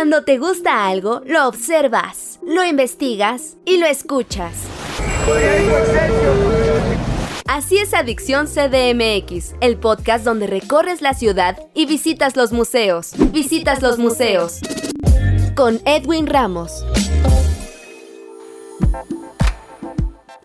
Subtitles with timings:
[0.00, 4.54] Cuando te gusta algo, lo observas, lo investigas y lo escuchas.
[7.46, 13.12] Así es Adicción CDMX, el podcast donde recorres la ciudad y visitas los museos.
[13.30, 14.60] Visitas los museos.
[15.54, 16.82] Con Edwin Ramos.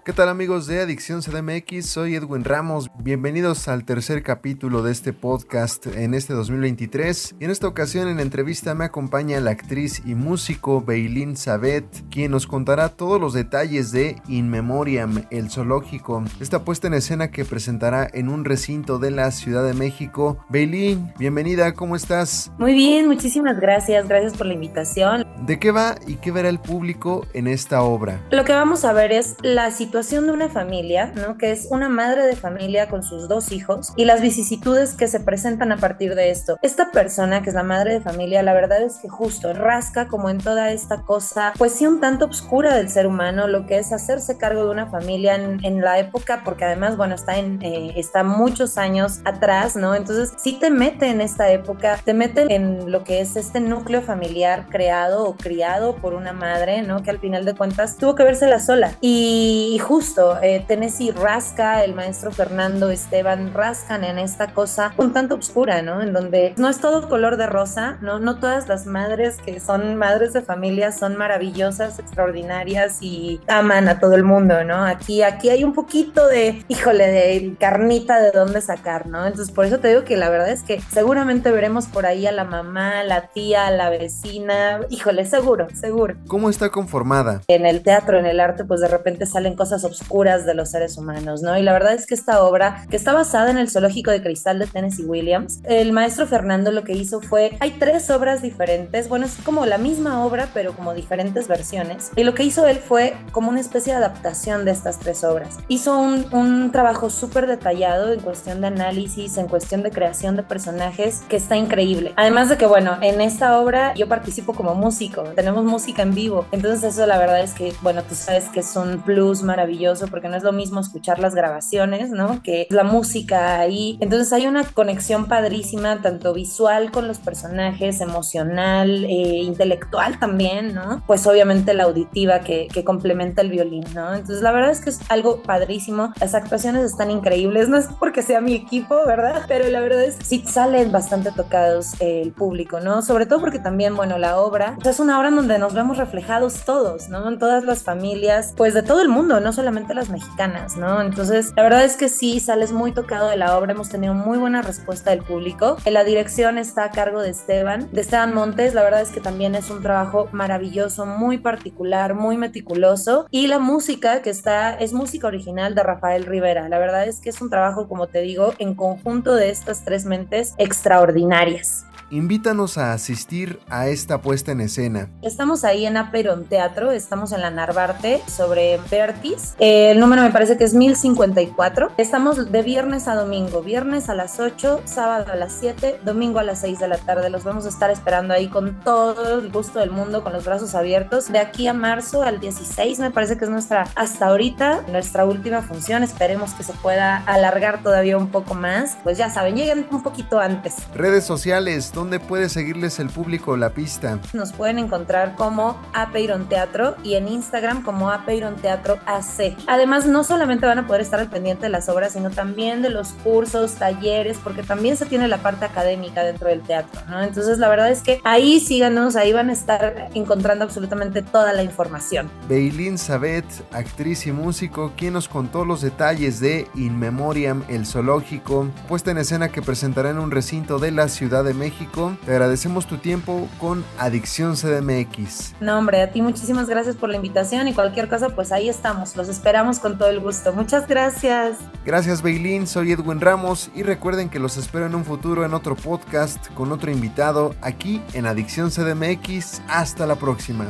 [0.06, 1.88] ¿Qué tal amigos de Adicción CDMX?
[1.88, 2.92] Soy Edwin Ramos.
[3.00, 7.38] Bienvenidos al tercer capítulo de este podcast en este 2023.
[7.40, 12.30] Y en esta ocasión en entrevista me acompaña la actriz y músico Beilín Sabet, quien
[12.30, 17.44] nos contará todos los detalles de In Memoriam, el zoológico, esta puesta en escena que
[17.44, 20.38] presentará en un recinto de la Ciudad de México.
[20.50, 22.52] Beilín, bienvenida, ¿cómo estás?
[22.60, 25.26] Muy bien, muchísimas gracias, gracias por la invitación.
[25.48, 28.22] ¿De qué va y qué verá el público en esta obra?
[28.30, 31.38] Lo que vamos a ver es la situación situación de una familia, ¿no?
[31.38, 35.22] Que es una madre de familia con sus dos hijos y las vicisitudes que se
[35.22, 36.58] presentan a partir de esto.
[36.62, 40.30] Esta persona, que es la madre de familia, la verdad es que justo rasca como
[40.30, 43.94] en toda esta cosa, pues sí, un tanto oscura del ser humano, lo que es
[43.94, 48.26] hacerse cargo de una familia en, la época, porque además, bueno, está en, eh, está
[48.26, 49.96] muchos años atrás, ¿no?
[49.96, 54.02] Entonces, sí te mete en esta época, te mete en lo que es este núcleo
[54.02, 57.02] familiar creado o criado por una madre, ¿no?
[57.02, 58.92] Que al final de cuentas tuvo que la sola.
[59.00, 65.36] Y, justo, eh, Tennessee rasca, el maestro Fernando Esteban rascan en esta cosa un tanto
[65.36, 66.02] oscura, ¿no?
[66.02, 68.20] En donde no es todo color de rosa, ¿no?
[68.20, 74.00] No todas las madres que son madres de familia son maravillosas, extraordinarias y aman a
[74.00, 74.84] todo el mundo, ¿no?
[74.84, 79.28] Aquí, aquí hay un poquito de, híjole, de carnita de dónde sacar, ¿no?
[79.28, 82.32] Entonces, por eso te digo que la verdad es que seguramente veremos por ahí a
[82.32, 86.16] la mamá, la tía, la vecina, híjole, seguro, seguro.
[86.28, 87.44] ¿Cómo está conformada?
[87.48, 90.98] En el teatro, en el arte, pues de repente salen cosas obscuras de los seres
[90.98, 91.58] humanos, ¿no?
[91.58, 94.60] Y la verdad es que esta obra, que está basada en el zoológico de cristal
[94.60, 99.26] de Tennessee Williams, el maestro Fernando lo que hizo fue, hay tres obras diferentes, bueno,
[99.26, 103.16] es como la misma obra, pero como diferentes versiones, y lo que hizo él fue
[103.32, 105.58] como una especie de adaptación de estas tres obras.
[105.68, 110.44] Hizo un, un trabajo súper detallado en cuestión de análisis, en cuestión de creación de
[110.44, 112.14] personajes, que está increíble.
[112.16, 116.46] Además de que, bueno, en esta obra yo participo como músico, tenemos música en vivo,
[116.52, 120.08] entonces eso la verdad es que, bueno, tú sabes que es un plus maravilloso maravilloso
[120.08, 122.42] porque no es lo mismo escuchar las grabaciones, ¿no?
[122.44, 123.98] Que la música ahí.
[124.00, 131.04] Entonces hay una conexión padrísima, tanto visual con los personajes, emocional, eh, intelectual también, ¿no?
[131.08, 134.14] Pues obviamente la auditiva que, que complementa el violín, ¿no?
[134.14, 136.14] Entonces la verdad es que es algo padrísimo.
[136.20, 139.46] Las actuaciones están increíbles, no es porque sea mi equipo, ¿verdad?
[139.48, 143.02] Pero la verdad es que sí salen bastante tocados eh, el público, ¿no?
[143.02, 146.66] Sobre todo porque también, bueno, la obra es una obra en donde nos vemos reflejados
[146.66, 147.28] todos, ¿no?
[147.28, 151.02] En todas las familias, pues de todo el mundo, no solamente las mexicanas, ¿no?
[151.02, 154.38] Entonces, la verdad es que sí, sales muy tocado de la obra, hemos tenido muy
[154.38, 155.78] buena respuesta del público.
[155.86, 159.22] En la dirección está a cargo de Esteban, de Esteban Montes, la verdad es que
[159.22, 163.28] también es un trabajo maravilloso, muy particular, muy meticuloso.
[163.32, 166.70] Y la música que está, es música original de Rafael Rivera.
[166.70, 170.06] La verdad es que es un trabajo, como te digo, en conjunto de estas tres
[170.06, 175.10] mentes extraordinarias invítanos a asistir a esta puesta en escena.
[175.22, 179.56] Estamos ahí en Aperon Teatro, estamos en la Narvarte sobre Vertis.
[179.60, 181.92] el número me parece que es 1054.
[181.98, 186.44] Estamos de viernes a domingo, viernes a las 8, sábado a las 7, domingo a
[186.44, 187.30] las 6 de la tarde.
[187.30, 190.76] Los vamos a estar esperando ahí con todo el gusto del mundo, con los brazos
[190.76, 191.32] abiertos.
[191.32, 195.62] De aquí a marzo al 16 me parece que es nuestra, hasta ahorita, nuestra última
[195.62, 196.04] función.
[196.04, 198.98] Esperemos que se pueda alargar todavía un poco más.
[199.04, 200.76] Pues ya saben, lleguen un poquito antes.
[200.94, 204.20] Redes sociales, ¿dónde puede seguirles el público la pista?
[204.34, 209.56] Nos pueden encontrar como Apeiron Teatro y en Instagram como Apeiron Teatro AC.
[209.66, 212.90] Además, no solamente van a poder estar al pendiente de las obras, sino también de
[212.90, 217.24] los cursos, talleres, porque también se tiene la parte académica dentro del teatro, ¿no?
[217.24, 221.64] Entonces, la verdad es que ahí síganos, ahí van a estar encontrando absolutamente toda la
[221.64, 222.30] información.
[222.50, 228.68] Beilín Sabet, actriz y músico, quien nos contó los detalles de In Memoriam, el zoológico,
[228.90, 231.54] puesta en escena que presentará en un recinto de la Ciudad de
[231.86, 235.54] México te agradecemos tu tiempo con Adicción CDMX.
[235.60, 239.16] No, hombre, a ti muchísimas gracias por la invitación y cualquier cosa, pues ahí estamos.
[239.16, 240.54] Los esperamos con todo el gusto.
[240.54, 241.58] Muchas gracias.
[241.86, 242.66] Gracias, Beilín.
[242.66, 246.72] Soy Edwin Ramos y recuerden que los espero en un futuro en otro podcast con
[246.72, 249.62] otro invitado aquí en Adicción CDMX.
[249.68, 250.66] Hasta la próxima.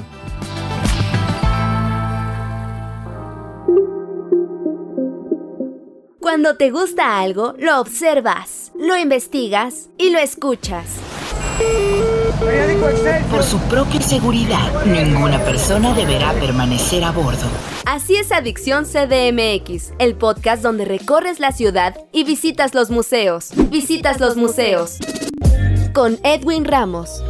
[6.20, 10.86] Cuando te gusta algo, lo observas, lo investigas y lo escuchas.
[13.32, 17.48] Por su propia seguridad, ninguna persona deberá permanecer a bordo.
[17.86, 23.52] Así es Adicción CDMX, el podcast donde recorres la ciudad y visitas los museos.
[23.70, 24.98] Visitas los museos.
[25.94, 27.24] Con Edwin Ramos.